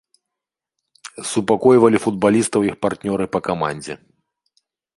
[1.31, 3.95] Супакойвалі футбалістаў іх партнёры па камандзе.